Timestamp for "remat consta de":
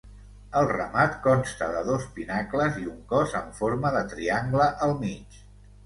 0.71-1.83